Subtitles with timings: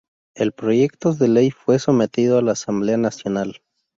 [0.33, 3.61] El proyectos de Ley fue sometido a la Asamblea Nacional.